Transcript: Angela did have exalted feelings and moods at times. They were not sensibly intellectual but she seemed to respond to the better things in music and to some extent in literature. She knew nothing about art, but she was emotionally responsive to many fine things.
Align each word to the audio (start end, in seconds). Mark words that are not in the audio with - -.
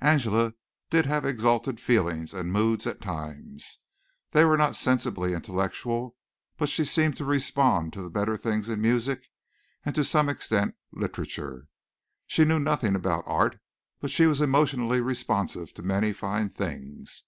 Angela 0.00 0.52
did 0.90 1.06
have 1.06 1.24
exalted 1.24 1.78
feelings 1.78 2.34
and 2.34 2.50
moods 2.52 2.88
at 2.88 3.00
times. 3.00 3.78
They 4.32 4.44
were 4.44 4.56
not 4.56 4.74
sensibly 4.74 5.32
intellectual 5.32 6.16
but 6.58 6.68
she 6.68 6.84
seemed 6.84 7.16
to 7.18 7.24
respond 7.24 7.92
to 7.92 8.02
the 8.02 8.10
better 8.10 8.36
things 8.36 8.68
in 8.68 8.80
music 8.80 9.22
and 9.84 9.94
to 9.94 10.02
some 10.02 10.28
extent 10.28 10.74
in 10.92 11.02
literature. 11.02 11.68
She 12.26 12.44
knew 12.44 12.58
nothing 12.58 12.96
about 12.96 13.22
art, 13.28 13.60
but 14.00 14.10
she 14.10 14.26
was 14.26 14.40
emotionally 14.40 15.00
responsive 15.00 15.72
to 15.74 15.84
many 15.84 16.12
fine 16.12 16.48
things. 16.48 17.22